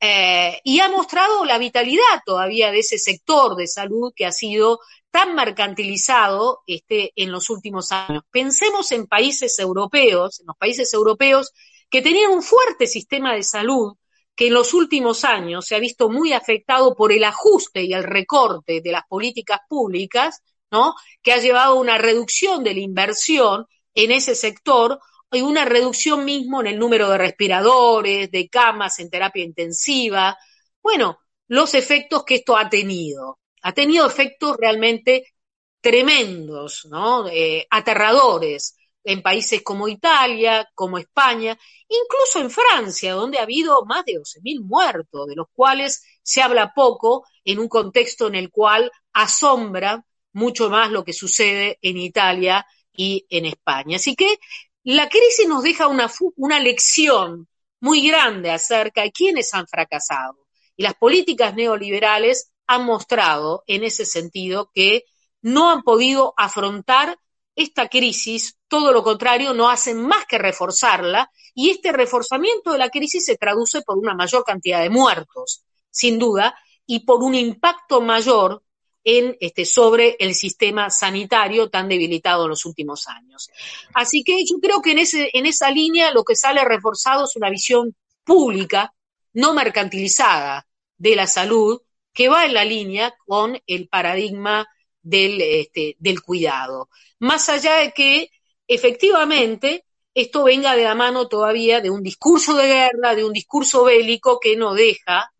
Eh, 0.00 0.60
y 0.64 0.80
ha 0.80 0.88
mostrado 0.88 1.44
la 1.44 1.58
vitalidad 1.58 2.20
todavía 2.26 2.70
de 2.70 2.80
ese 2.80 2.98
sector 2.98 3.56
de 3.56 3.66
salud 3.66 4.12
que 4.14 4.26
ha 4.26 4.32
sido 4.32 4.80
tan 5.10 5.34
mercantilizado 5.34 6.62
este, 6.66 7.12
en 7.16 7.30
los 7.30 7.48
últimos 7.48 7.92
años. 7.92 8.24
Pensemos 8.30 8.90
en 8.92 9.06
países 9.06 9.58
europeos, 9.58 10.40
en 10.40 10.46
los 10.46 10.56
países 10.56 10.92
europeos 10.92 11.52
que 11.88 12.02
tenían 12.02 12.32
un 12.32 12.42
fuerte 12.42 12.86
sistema 12.86 13.32
de 13.34 13.44
salud 13.44 13.94
que 14.34 14.48
en 14.48 14.54
los 14.54 14.74
últimos 14.74 15.24
años 15.24 15.64
se 15.64 15.76
ha 15.76 15.78
visto 15.78 16.08
muy 16.10 16.32
afectado 16.32 16.94
por 16.94 17.12
el 17.12 17.24
ajuste 17.24 17.82
y 17.84 17.92
el 17.92 18.02
recorte 18.02 18.80
de 18.80 18.92
las 18.92 19.06
políticas 19.08 19.60
públicas, 19.68 20.42
¿no? 20.70 20.94
Que 21.22 21.32
ha 21.32 21.38
llevado 21.38 21.74
a 21.74 21.80
una 21.80 21.98
reducción 21.98 22.64
de 22.64 22.74
la 22.74 22.80
inversión 22.80 23.66
en 23.94 24.10
ese 24.12 24.34
sector 24.34 24.98
y 25.30 25.40
una 25.40 25.64
reducción 25.64 26.24
mismo 26.24 26.60
en 26.60 26.68
el 26.68 26.78
número 26.78 27.10
de 27.10 27.18
respiradores, 27.18 28.30
de 28.30 28.48
camas 28.48 28.98
en 28.98 29.10
terapia 29.10 29.44
intensiva. 29.44 30.36
Bueno, 30.82 31.18
los 31.48 31.74
efectos 31.74 32.24
que 32.24 32.36
esto 32.36 32.56
ha 32.56 32.68
tenido 32.68 33.38
ha 33.64 33.72
tenido 33.72 34.06
efectos 34.06 34.56
realmente 34.58 35.34
tremendos, 35.80 36.86
¿no? 36.90 37.26
Eh, 37.28 37.66
aterradores 37.70 38.76
en 39.02 39.22
países 39.22 39.62
como 39.62 39.88
Italia, 39.88 40.68
como 40.74 40.98
España, 40.98 41.58
incluso 41.88 42.40
en 42.40 42.50
Francia, 42.50 43.14
donde 43.14 43.38
ha 43.38 43.42
habido 43.42 43.84
más 43.86 44.04
de 44.04 44.14
12.000 44.14 44.62
muertos, 44.62 45.26
de 45.26 45.34
los 45.36 45.46
cuales 45.54 46.02
se 46.22 46.42
habla 46.42 46.72
poco 46.74 47.26
en 47.44 47.58
un 47.58 47.68
contexto 47.68 48.26
en 48.26 48.34
el 48.34 48.50
cual 48.50 48.90
asombra 49.14 50.04
mucho 50.32 50.68
más 50.68 50.90
lo 50.90 51.02
que 51.04 51.12
sucede 51.14 51.78
en 51.80 51.96
Italia 51.96 52.66
y 52.94 53.26
en 53.30 53.46
España. 53.46 53.96
Así 53.96 54.14
que 54.14 54.38
la 54.84 55.08
crisis 55.08 55.48
nos 55.48 55.62
deja 55.62 55.88
una, 55.88 56.10
una 56.36 56.60
lección 56.60 57.48
muy 57.80 58.06
grande 58.08 58.50
acerca 58.50 59.02
de 59.02 59.12
quiénes 59.12 59.52
han 59.54 59.66
fracasado. 59.66 60.46
Y 60.76 60.82
las 60.82 60.94
políticas 60.94 61.54
neoliberales 61.54 62.50
han 62.66 62.84
mostrado 62.84 63.62
en 63.66 63.84
ese 63.84 64.06
sentido 64.06 64.70
que 64.74 65.04
no 65.42 65.70
han 65.70 65.82
podido 65.82 66.32
afrontar 66.36 67.18
esta 67.56 67.88
crisis, 67.88 68.56
todo 68.66 68.92
lo 68.92 69.02
contrario, 69.02 69.54
no 69.54 69.68
hacen 69.68 70.02
más 70.02 70.24
que 70.26 70.38
reforzarla 70.38 71.30
y 71.54 71.70
este 71.70 71.92
reforzamiento 71.92 72.72
de 72.72 72.78
la 72.78 72.90
crisis 72.90 73.24
se 73.24 73.36
traduce 73.36 73.82
por 73.82 73.96
una 73.96 74.14
mayor 74.14 74.42
cantidad 74.44 74.82
de 74.82 74.90
muertos, 74.90 75.62
sin 75.90 76.18
duda, 76.18 76.56
y 76.86 77.00
por 77.00 77.22
un 77.22 77.34
impacto 77.34 78.00
mayor 78.00 78.63
este, 79.04 79.66
sobre 79.66 80.16
el 80.18 80.34
sistema 80.34 80.88
sanitario 80.88 81.68
tan 81.68 81.88
debilitado 81.88 82.44
en 82.44 82.50
los 82.50 82.64
últimos 82.64 83.06
años. 83.06 83.50
Así 83.92 84.24
que 84.24 84.44
yo 84.44 84.58
creo 84.60 84.80
que 84.80 84.92
en, 84.92 85.00
ese, 85.00 85.30
en 85.34 85.46
esa 85.46 85.70
línea 85.70 86.10
lo 86.10 86.24
que 86.24 86.34
sale 86.34 86.64
reforzado 86.64 87.24
es 87.24 87.36
una 87.36 87.50
visión 87.50 87.94
pública, 88.24 88.94
no 89.34 89.52
mercantilizada 89.52 90.66
de 90.96 91.16
la 91.16 91.26
salud, 91.26 91.82
que 92.12 92.28
va 92.28 92.46
en 92.46 92.54
la 92.54 92.64
línea 92.64 93.14
con 93.26 93.60
el 93.66 93.88
paradigma 93.88 94.66
del, 95.02 95.40
este, 95.42 95.96
del 95.98 96.22
cuidado. 96.22 96.88
Más 97.18 97.48
allá 97.48 97.76
de 97.76 97.92
que 97.92 98.30
efectivamente 98.66 99.84
esto 100.14 100.44
venga 100.44 100.76
de 100.76 100.84
la 100.84 100.94
mano 100.94 101.28
todavía 101.28 101.80
de 101.80 101.90
un 101.90 102.02
discurso 102.02 102.54
de 102.54 102.68
guerra, 102.68 103.14
de 103.14 103.24
un 103.24 103.32
discurso 103.32 103.84
bélico 103.84 104.38
que 104.40 104.56
no 104.56 104.72
deja, 104.72 105.32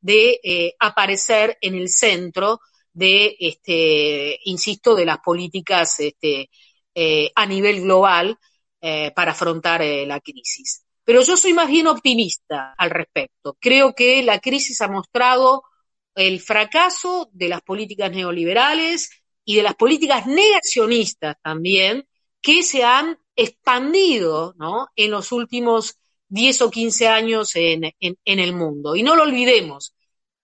de 0.00 0.38
eh, 0.44 0.74
aparecer 0.78 1.56
en 1.60 1.74
el 1.74 1.88
centro 1.88 2.60
de, 2.96 3.36
este, 3.38 4.40
insisto, 4.44 4.94
de 4.94 5.04
las 5.04 5.18
políticas 5.18 6.00
este, 6.00 6.48
eh, 6.94 7.30
a 7.34 7.44
nivel 7.44 7.82
global 7.82 8.38
eh, 8.80 9.12
para 9.14 9.32
afrontar 9.32 9.82
la 9.84 10.18
crisis. 10.20 10.84
Pero 11.04 11.22
yo 11.22 11.36
soy 11.36 11.52
más 11.52 11.68
bien 11.68 11.86
optimista 11.86 12.74
al 12.76 12.90
respecto. 12.90 13.56
Creo 13.60 13.94
que 13.94 14.22
la 14.22 14.40
crisis 14.40 14.80
ha 14.80 14.88
mostrado 14.88 15.62
el 16.14 16.40
fracaso 16.40 17.28
de 17.32 17.48
las 17.48 17.60
políticas 17.60 18.10
neoliberales 18.10 19.10
y 19.44 19.56
de 19.56 19.62
las 19.62 19.74
políticas 19.74 20.26
negacionistas 20.26 21.36
también, 21.42 22.08
que 22.40 22.62
se 22.62 22.82
han 22.82 23.18
expandido 23.36 24.54
en 24.96 25.10
los 25.10 25.32
últimos 25.32 25.98
10 26.28 26.62
o 26.62 26.70
15 26.70 27.08
años 27.08 27.52
en, 27.54 27.92
el 28.24 28.52
mundo. 28.54 28.96
Y 28.96 29.02
no 29.02 29.14
lo 29.14 29.22
olvidemos, 29.22 29.94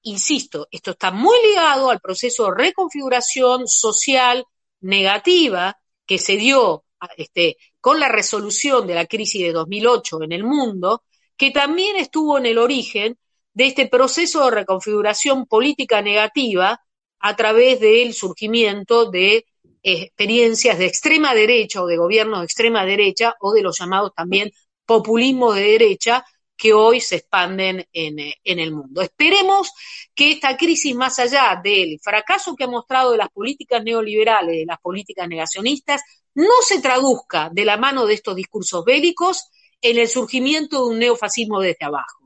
insisto, 0.03 0.69
esto 0.71 0.93
está 0.93 1.11
muy 1.11 1.37
ligado 1.47 1.91
al 1.91 2.01
proceso 2.01 2.47
de 2.47 2.65
reconfiguración 2.65 3.67
social 3.67 4.45
negativa 4.81 5.77
que 6.07 6.19
se 6.19 6.37
dio 6.37 6.85
este, 7.17 7.57
con 7.81 7.99
la 7.99 8.09
resolución 8.09 8.87
de 8.87 8.95
la 8.95 9.07
crisis 9.07 9.43
de 9.43 9.53
2008 9.53 10.23
en 10.23 10.33
el 10.33 10.45
mundo, 10.45 11.03
que 11.37 11.51
también 11.51 11.97
estuvo 11.97 12.39
en 12.39 12.47
el 12.47 12.59
origen 12.59 13.19
de 13.55 13.67
este 13.67 13.87
proceso 13.89 14.45
de 14.45 14.51
reconfiguración 14.51 15.47
política 15.47 16.01
negativa 16.01 16.81
a 17.19 17.37
través 17.37 17.81
del 17.81 18.15
surgimiento 18.15 19.11
de 19.11 19.47
experiencias 19.83 20.79
de 20.79 20.87
extrema 20.87 21.35
derecha 21.35 21.83
o 21.83 21.87
de 21.87 21.97
gobiernos 21.97 22.41
de 22.41 22.45
extrema 22.45 22.87
derecha 22.87 23.35
o 23.41 23.53
de 23.53 23.63
los 23.63 23.79
llamados 23.79 24.13
también 24.15 24.51
populismo 24.87 25.53
de 25.53 25.63
derecha 25.63 26.25
que 26.57 26.73
hoy 26.73 27.01
se 27.01 27.17
expanden 27.17 27.87
en, 27.93 28.19
en, 28.45 28.59
el 28.59 28.73
mundo. 28.73 29.01
Esperemos 29.01 29.73
que 30.15 30.33
esta 30.33 30.57
crisis, 30.57 30.95
más 30.95 31.19
allá 31.19 31.61
del 31.63 31.99
fracaso 32.01 32.55
que 32.55 32.65
ha 32.65 32.69
mostrado 32.69 33.13
de 33.13 33.19
las 33.19 33.31
políticas 33.31 33.83
neoliberales, 33.83 34.57
de 34.57 34.67
las 34.67 34.79
políticas 34.81 35.29
negacionistas, 35.29 36.03
no 36.35 36.63
se 36.67 36.81
traduzca 36.81 37.51
de 37.53 37.65
la 37.65 37.77
mano 37.77 38.07
de 38.07 38.15
estos 38.15 38.37
discursos 38.37 38.85
bélicos 38.85 39.49
en 39.81 39.99
el 39.99 40.09
surgimiento 40.09 40.85
de 40.85 40.93
un 40.93 40.99
neofascismo 41.01 41.61
desde 41.61 41.85
abajo 41.85 42.23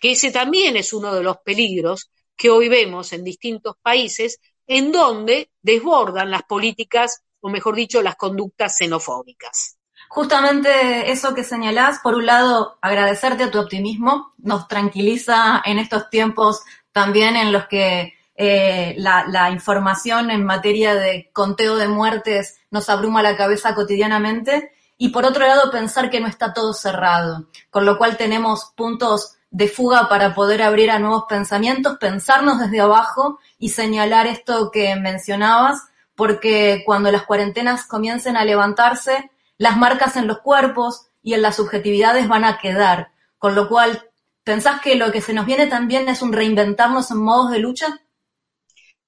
que 0.00 0.12
ese 0.12 0.32
también 0.32 0.76
es 0.76 0.92
uno 0.92 1.14
de 1.14 1.22
los 1.22 1.38
peligros 1.38 2.10
que 2.34 2.50
hoy 2.50 2.68
vemos 2.68 3.12
en 3.12 3.22
distintos 3.22 3.76
países 3.82 4.40
en 4.66 4.90
donde 4.90 5.50
desbordan 5.60 6.30
las 6.30 6.42
políticas, 6.44 7.22
o 7.40 7.50
mejor 7.50 7.76
dicho, 7.76 8.02
las 8.02 8.16
conductas 8.16 8.78
xenofóbicas. 8.78 9.76
Justamente 10.12 11.12
eso 11.12 11.34
que 11.36 11.44
señalás, 11.44 12.00
por 12.00 12.16
un 12.16 12.26
lado, 12.26 12.78
agradecerte 12.80 13.46
tu 13.46 13.60
optimismo, 13.60 14.32
nos 14.38 14.66
tranquiliza 14.66 15.62
en 15.64 15.78
estos 15.78 16.10
tiempos 16.10 16.62
también 16.90 17.36
en 17.36 17.52
los 17.52 17.68
que 17.68 18.14
eh, 18.34 18.96
la, 18.98 19.24
la, 19.28 19.50
información 19.52 20.32
en 20.32 20.44
materia 20.44 20.96
de 20.96 21.30
conteo 21.32 21.76
de 21.76 21.86
muertes 21.86 22.58
nos 22.72 22.88
abruma 22.88 23.22
la 23.22 23.36
cabeza 23.36 23.72
cotidianamente, 23.76 24.72
y 24.98 25.10
por 25.10 25.24
otro 25.24 25.46
lado, 25.46 25.70
pensar 25.70 26.10
que 26.10 26.18
no 26.18 26.26
está 26.26 26.52
todo 26.52 26.74
cerrado, 26.74 27.46
con 27.70 27.84
lo 27.84 27.96
cual 27.96 28.16
tenemos 28.16 28.72
puntos 28.74 29.36
de 29.52 29.68
fuga 29.68 30.08
para 30.08 30.34
poder 30.34 30.60
abrir 30.60 30.90
a 30.90 30.98
nuevos 30.98 31.26
pensamientos, 31.28 31.98
pensarnos 31.98 32.58
desde 32.58 32.80
abajo 32.80 33.38
y 33.60 33.68
señalar 33.68 34.26
esto 34.26 34.72
que 34.72 34.96
mencionabas, 34.96 35.84
porque 36.16 36.82
cuando 36.84 37.12
las 37.12 37.22
cuarentenas 37.22 37.86
comiencen 37.86 38.36
a 38.36 38.44
levantarse, 38.44 39.30
las 39.60 39.76
marcas 39.76 40.16
en 40.16 40.26
los 40.26 40.38
cuerpos 40.38 41.10
y 41.22 41.34
en 41.34 41.42
las 41.42 41.56
subjetividades 41.56 42.26
van 42.28 42.46
a 42.46 42.56
quedar, 42.56 43.12
con 43.36 43.54
lo 43.54 43.68
cual, 43.68 44.08
¿pensás 44.42 44.80
que 44.80 44.94
lo 44.94 45.12
que 45.12 45.20
se 45.20 45.34
nos 45.34 45.44
viene 45.44 45.66
también 45.66 46.08
es 46.08 46.22
un 46.22 46.32
reinventarnos 46.32 47.10
en 47.10 47.18
modos 47.18 47.50
de 47.50 47.58
lucha? 47.58 48.00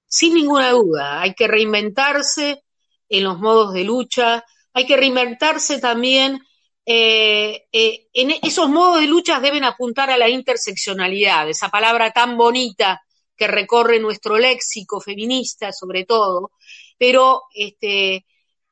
Sin 0.05 0.35
ninguna 0.35 0.69
duda, 0.69 1.21
hay 1.21 1.33
que 1.33 1.47
reinventarse 1.47 2.63
en 3.09 3.23
los 3.23 3.39
modos 3.39 3.73
de 3.73 3.83
lucha, 3.83 4.45
hay 4.73 4.85
que 4.85 4.95
reinventarse 4.95 5.79
también 5.79 6.39
eh, 6.85 7.65
eh, 7.71 8.09
en 8.13 8.35
esos 8.43 8.69
modos 8.69 9.01
de 9.01 9.07
lucha 9.07 9.39
deben 9.39 9.63
apuntar 9.63 10.11
a 10.11 10.17
la 10.17 10.29
interseccionalidad, 10.29 11.49
esa 11.49 11.69
palabra 11.69 12.11
tan 12.11 12.37
bonita 12.37 13.01
que 13.35 13.47
recorre 13.47 13.99
nuestro 13.99 14.37
léxico 14.37 15.01
feminista, 15.01 15.73
sobre 15.73 16.05
todo, 16.05 16.51
pero 16.99 17.41
este, 17.55 18.23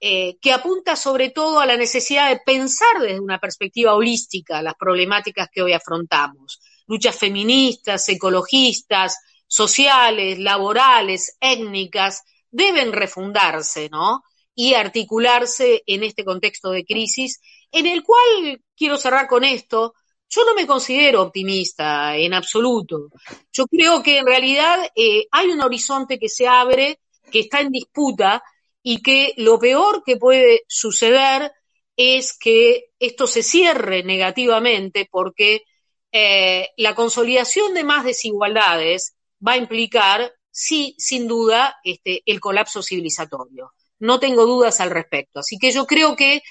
eh, 0.04 0.40
que 0.42 0.52
apunta 0.52 0.96
sobre 0.96 1.30
todo 1.30 1.60
a 1.60 1.66
la 1.68 1.78
necesidad 1.78 2.30
de 2.30 2.42
pensar 2.44 3.00
desde 3.00 3.20
una 3.20 3.38
perspectiva 3.38 3.94
holística 3.94 4.64
las 4.64 4.74
problemáticas 4.74 5.48
que 5.52 5.62
hoy 5.62 5.74
afrontamos. 5.74 6.60
Luchas 6.88 7.16
feministas, 7.16 8.10
ecologistas, 8.10 9.20
sociales, 9.46 10.40
laborales, 10.40 11.38
étnicas, 11.40 12.24
deben 12.50 12.94
refundarse, 12.94 13.90
¿no? 13.90 14.24
Y 14.56 14.74
articularse 14.74 15.84
en 15.86 16.04
este 16.04 16.26
contexto 16.26 16.72
de 16.72 16.84
crisis, 16.84 17.40
en 17.72 17.86
el 17.86 18.02
cual, 18.02 18.60
quiero 18.76 18.98
cerrar 18.98 19.28
con 19.28 19.44
esto, 19.44 19.94
yo 20.28 20.44
no 20.46 20.56
me 20.56 20.66
considero 20.66 21.22
optimista 21.22 22.18
en 22.18 22.34
absoluto. 22.34 23.10
Yo 23.54 23.68
creo 23.68 24.02
que 24.02 24.18
en 24.18 24.26
realidad 24.26 24.80
eh, 24.96 25.28
hay 25.30 25.50
un 25.50 25.62
horizonte 25.62 26.18
que 26.18 26.28
se 26.28 26.48
abre, 26.48 27.00
que 27.32 27.42
está 27.42 27.60
en 27.60 27.70
disputa 27.70 28.42
y 28.84 29.02
que 29.02 29.34
lo 29.38 29.60
peor 29.60 30.04
que 30.06 30.18
puede 30.18 30.64
suceder 30.68 31.52
es 31.96 32.38
que 32.38 32.86
esto 33.00 33.28
se 33.28 33.44
cierre 33.44 34.04
negativamente 34.04 35.08
porque 35.12 35.64
eh, 36.12 36.70
la 36.78 36.96
consolidación 36.96 37.74
de 37.74 37.84
más 37.84 38.04
desigualdades 38.04 39.16
va 39.46 39.54
a 39.54 39.58
implicar, 39.58 40.34
sí, 40.50 40.96
sin 40.98 41.28
duda, 41.28 41.78
este, 41.84 42.24
el 42.26 42.40
colapso 42.40 42.82
civilizatorio. 42.82 43.74
No 44.00 44.20
tengo 44.20 44.46
dudas 44.46 44.82
al 44.82 44.90
respecto. 44.90 45.40
Así 45.40 45.58
que 45.58 45.72
yo 45.72 45.86
creo 45.86 46.16
que 46.16 46.42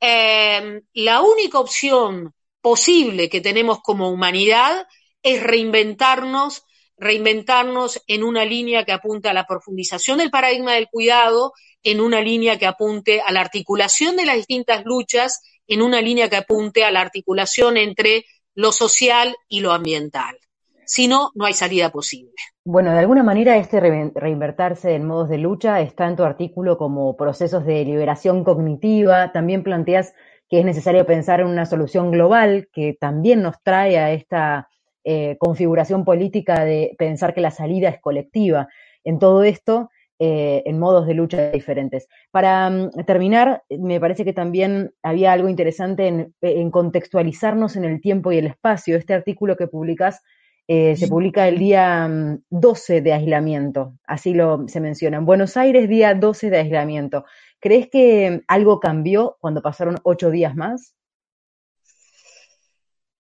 eh, 0.00 0.82
la 0.94 1.22
única 1.22 1.58
opción 1.58 2.34
posible 2.60 3.28
que 3.28 3.40
tenemos 3.40 3.80
como 3.80 4.10
humanidad 4.10 4.86
es 5.22 5.42
reinventarnos, 5.42 6.62
reinventarnos 7.00 8.02
en 8.06 8.22
una 8.22 8.44
línea 8.44 8.84
que 8.84 8.92
apunte 8.92 9.28
a 9.28 9.32
la 9.32 9.46
profundización 9.46 10.18
del 10.18 10.30
paradigma 10.30 10.74
del 10.74 10.88
cuidado, 10.88 11.52
en 11.82 12.00
una 12.00 12.20
línea 12.20 12.58
que 12.58 12.66
apunte 12.66 13.22
a 13.22 13.32
la 13.32 13.40
articulación 13.40 14.16
de 14.16 14.26
las 14.26 14.36
distintas 14.36 14.84
luchas, 14.84 15.42
en 15.66 15.80
una 15.82 16.02
línea 16.02 16.28
que 16.28 16.36
apunte 16.36 16.84
a 16.84 16.90
la 16.90 17.00
articulación 17.00 17.78
entre 17.78 18.26
lo 18.54 18.70
social 18.70 19.34
y 19.48 19.60
lo 19.60 19.72
ambiental. 19.72 20.36
Si 20.84 21.08
no, 21.08 21.30
no 21.34 21.46
hay 21.46 21.54
salida 21.54 21.90
posible. 21.90 22.32
Bueno, 22.64 22.92
de 22.92 22.98
alguna 22.98 23.22
manera 23.22 23.56
este 23.56 23.80
reinvertirse 23.80 24.94
en 24.94 25.06
modos 25.06 25.28
de 25.28 25.38
lucha 25.38 25.80
está 25.80 26.06
en 26.06 26.16
tu 26.16 26.24
artículo 26.24 26.76
como 26.76 27.16
procesos 27.16 27.64
de 27.64 27.84
liberación 27.84 28.44
cognitiva. 28.44 29.32
También 29.32 29.62
planteas 29.62 30.12
que 30.48 30.58
es 30.58 30.64
necesario 30.64 31.06
pensar 31.06 31.40
en 31.40 31.46
una 31.46 31.64
solución 31.64 32.10
global 32.10 32.68
que 32.72 32.96
también 33.00 33.40
nos 33.40 33.62
trae 33.62 33.98
a 33.98 34.12
esta 34.12 34.68
eh, 35.04 35.36
configuración 35.38 36.04
política 36.04 36.64
de 36.64 36.94
pensar 36.98 37.34
que 37.34 37.40
la 37.40 37.50
salida 37.50 37.88
es 37.88 38.00
colectiva. 38.00 38.68
En 39.04 39.18
todo 39.18 39.44
esto, 39.44 39.90
eh, 40.22 40.62
en 40.66 40.78
modos 40.78 41.06
de 41.06 41.14
lucha 41.14 41.50
diferentes. 41.50 42.06
Para 42.30 42.68
mm, 42.68 42.90
terminar, 43.06 43.62
me 43.70 43.98
parece 43.98 44.22
que 44.22 44.34
también 44.34 44.92
había 45.02 45.32
algo 45.32 45.48
interesante 45.48 46.30
en, 46.42 46.70
contextualizarnos 46.70 47.76
en 47.76 47.86
el 47.86 48.02
tiempo 48.02 48.30
y 48.30 48.36
el 48.36 48.46
espacio. 48.46 48.98
Este 48.98 49.14
artículo 49.14 49.56
que 49.56 49.66
publicas 49.66 50.20
eh, 50.68 50.94
se 50.96 51.08
publica 51.08 51.48
el 51.48 51.58
día 51.58 52.06
12 52.50 53.00
mm, 53.00 53.04
de 53.04 53.12
aislamiento, 53.14 53.94
así 54.06 54.34
lo 54.34 54.68
se 54.68 54.80
menciona. 54.80 55.16
En 55.16 55.24
Buenos 55.24 55.56
Aires, 55.56 55.88
día 55.88 56.14
12 56.14 56.50
de 56.50 56.58
aislamiento. 56.58 57.24
¿Crees 57.58 57.88
que 57.88 58.42
algo 58.46 58.78
cambió 58.78 59.38
cuando 59.40 59.62
pasaron 59.62 59.96
ocho 60.02 60.30
días 60.30 60.54
más? 60.54 60.94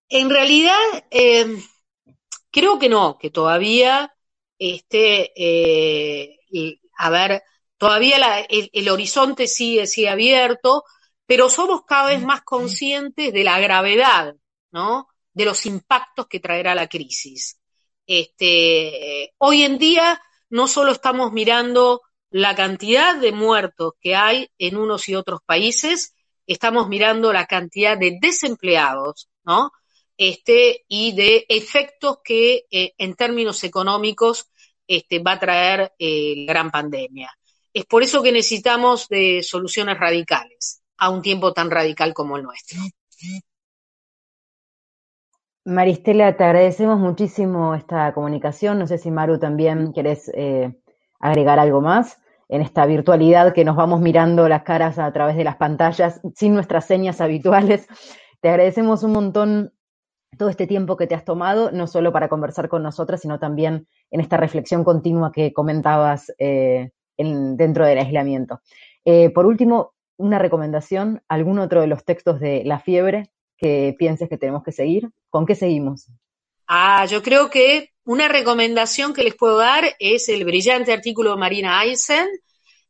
En 0.09 0.31
realidad, 0.31 0.77
em, 1.11 1.63
creo 2.51 2.79
que 2.79 2.89
no, 2.89 3.19
que 3.19 3.31
todavía 3.31 4.13
este, 4.59 5.33
eh, 5.37 6.39
a 6.99 7.11
ver, 7.11 7.43
todavía 7.79 8.41
el, 8.49 8.89
horizonte 8.89 9.47
sigue, 9.47 9.87
sigue 9.87 10.09
abierto, 10.09 10.85
pero 11.27 11.51
somos 11.51 11.83
cada 11.87 12.09
vez 12.09 12.23
más 12.23 12.43
conscientes 12.43 13.33
de 13.33 13.45
la 13.45 13.59
gravedad, 13.59 14.35
¿no? 14.71 15.09
De 15.33 15.45
los 15.45 15.67
impactos 15.67 16.27
que 16.29 16.41
traerá 16.41 16.75
la 16.75 16.89
crisis. 16.89 17.59
Este, 18.07 19.35
hoy 19.39 19.63
en 19.65 19.79
día 19.79 20.21
no 20.51 20.69
solo 20.69 20.93
estamos 20.93 21.33
mirando 21.33 22.03
la 22.31 22.55
cantidad 22.55 23.17
de 23.17 23.33
muertos 23.33 23.95
que 24.01 24.15
hay 24.15 24.49
en 24.59 24.77
unos 24.77 25.09
y 25.09 25.15
otros 25.15 25.41
países, 25.45 26.15
estamos 26.47 26.89
mirando 26.89 27.33
la 27.33 27.47
cantidad 27.47 27.99
de 27.99 28.19
desempleados, 28.21 29.29
¿no? 29.45 29.73
Este, 30.19 30.85
y 30.89 31.15
de 31.15 31.45
efectos 31.49 32.19
que 32.25 32.65
eh, 32.71 32.95
en 32.97 33.15
términos 33.15 33.63
económicos 33.65 34.51
este, 34.87 35.19
va 35.19 35.33
a 35.33 35.41
traer 35.41 35.93
eh, 35.99 36.45
la 36.47 36.53
gran 36.53 36.71
pandemia. 36.71 37.31
Es 37.73 37.85
por 37.85 38.03
eso 38.03 38.23
que 38.23 38.33
necesitamos 38.33 39.09
de 39.09 39.43
soluciones 39.43 39.99
radicales 39.99 40.83
a 40.97 41.11
un 41.11 41.21
tiempo 41.21 41.53
tan 41.53 41.71
radical 41.71 42.15
como 42.15 42.37
el 42.37 42.45
nuestro. 42.45 42.81
Maristela, 45.67 46.37
te 46.37 46.45
agradecemos 46.45 46.99
muchísimo 46.99 47.75
esta 47.75 48.15
comunicación. 48.15 48.79
No 48.79 48.87
sé 48.87 48.99
si 48.99 49.11
Maru 49.11 49.39
también 49.39 49.93
querés 49.93 50.31
eh, 50.35 50.73
agregar 51.19 51.59
algo 51.59 51.81
más 51.81 52.19
en 52.49 52.63
esta 52.63 52.87
virtualidad 52.87 53.53
que 53.53 53.65
nos 53.65 53.77
vamos 53.77 54.01
mirando 54.01 54.49
las 54.49 54.63
caras 54.63 54.99
a 54.99 55.13
través 55.13 55.37
de 55.37 55.45
las 55.45 55.57
pantallas 55.57 56.21
sin 56.37 56.55
nuestras 56.55 56.87
señas 56.87 57.21
habituales. 57.21 57.89
Te 58.41 58.49
agradecemos 58.49 59.03
un 59.03 59.13
montón 59.13 59.73
todo 60.37 60.49
este 60.49 60.67
tiempo 60.67 60.97
que 60.97 61.07
te 61.07 61.15
has 61.15 61.25
tomado, 61.25 61.71
no 61.73 61.87
solo 61.87 62.13
para 62.13 62.29
conversar 62.29 62.69
con 62.69 62.83
nosotras, 62.83 63.21
sino 63.21 63.39
también 63.39 63.87
en 64.11 64.21
esta 64.21 64.37
reflexión 64.37 64.85
continua 64.85 65.33
que 65.33 65.53
comentabas 65.53 66.33
eh, 66.39 66.91
dentro 67.17 67.87
del 67.87 67.99
aislamiento. 67.99 68.61
Eh, 69.05 69.31
por 69.31 69.47
último, 69.47 69.95
una 70.17 70.39
recomendación, 70.39 71.23
algún 71.29 71.59
otro 71.59 71.81
de 71.81 71.87
los 71.87 72.05
textos 72.05 72.41
de 72.41 72.63
La 72.65 72.81
Fiebre 72.81 73.31
que 73.57 73.95
pienses 73.99 74.29
que 74.29 74.39
tenemos 74.39 74.63
que 74.63 74.73
seguir. 74.73 75.11
¿Con 75.31 75.47
qué 75.47 75.55
seguimos? 75.55 76.09
Ah, 76.67 77.07
yo 77.07 77.23
creo 77.23 77.49
que 77.49 77.91
una 78.05 78.29
recomendación 78.29 79.15
que 79.15 79.23
les 79.23 79.35
puedo 79.35 79.59
dar 79.59 79.85
es 79.99 80.29
el 80.29 80.45
brillante 80.45 80.93
artículo 80.93 81.31
de 81.31 81.37
Marina 81.37 81.83
Eisen 81.85 82.27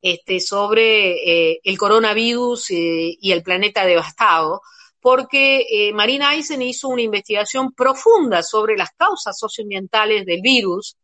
este, 0.03 0.41
sobre 0.41 1.51
eh, 1.53 1.61
el 1.63 1.79
coronavirus 1.79 2.71
y 2.71 3.33
el 3.33 3.43
planeta 3.43 3.85
devastado, 3.85 4.63
porque 5.07 5.65
eh, 5.71 5.93
Marina 5.93 6.35
Eisen 6.35 6.63
hizo 6.63 6.89
una 6.89 7.01
investigación 7.01 7.73
profunda 7.73 8.43
sobre 8.43 8.77
las 8.77 8.91
causas 8.91 9.39
socioambientales 9.39 10.27
del 10.27 10.41
virus. 10.41 10.97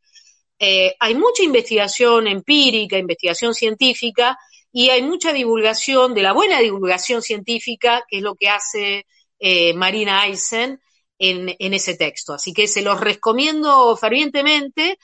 Eh, 0.59 0.97
hay 0.99 1.15
mucha 1.15 1.45
investigación 1.45 2.27
empírica, 2.27 2.99
investigación 2.99 3.55
científica, 3.55 4.37
y 4.73 4.89
hay 4.89 5.03
mucha 5.03 5.33
divulgación, 5.33 6.15
de 6.15 6.23
la 6.23 6.33
buena 6.33 6.59
divulgación 6.59 7.23
científica, 7.23 8.03
que 8.09 8.17
es 8.17 8.23
lo 8.25 8.35
que 8.35 8.49
hace 8.49 9.07
eh, 9.39 9.73
Marina 9.75 10.27
Eisen 10.27 10.81
en, 11.17 11.55
en, 11.57 11.73
ese 11.73 11.95
texto. 11.95 12.35
Así 12.35 12.53
que 12.53 12.67
se 12.67 12.83
los 12.83 13.01
recomiendo 13.01 13.97
fervientemente. 13.97 14.99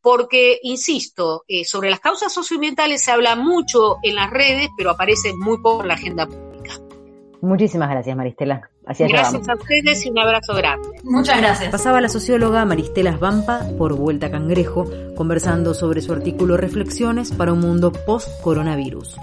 porque, 0.00 0.60
insisto, 0.62 1.44
sobre 1.64 1.90
las 1.90 2.00
causas 2.00 2.32
socioambientales 2.32 3.02
se 3.02 3.10
habla 3.10 3.36
mucho 3.36 3.96
en 4.02 4.14
las 4.14 4.30
redes, 4.30 4.68
pero 4.78 4.92
aparece 4.92 5.34
muy 5.34 5.58
poco 5.60 5.82
en 5.82 5.88
la 5.88 5.94
agenda 5.94 6.26
pública. 6.26 6.47
Muchísimas 7.40 7.90
gracias, 7.90 8.16
Maristela. 8.16 8.70
gracias 8.84 9.48
a 9.48 9.54
ustedes 9.54 10.04
y 10.04 10.10
un 10.10 10.18
abrazo 10.18 10.54
grande. 10.54 10.88
Muchas 11.04 11.38
gracias. 11.38 11.70
Pasaba 11.70 12.00
la 12.00 12.08
socióloga 12.08 12.64
Maristela 12.64 13.16
Svampa 13.16 13.60
por 13.78 13.94
Vuelta 13.94 14.30
Cangrejo, 14.30 14.86
conversando 15.16 15.74
sobre 15.74 16.00
su 16.00 16.12
artículo 16.12 16.56
Reflexiones 16.56 17.32
para 17.32 17.52
un 17.52 17.60
mundo 17.60 17.92
post-coronavirus. 17.92 19.18